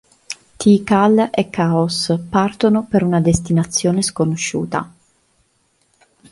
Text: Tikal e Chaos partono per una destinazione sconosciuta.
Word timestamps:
Tikal 0.57 1.29
e 1.31 1.51
Chaos 1.51 2.17
partono 2.27 2.87
per 2.89 3.03
una 3.03 3.21
destinazione 3.21 4.01
sconosciuta. 4.01 4.91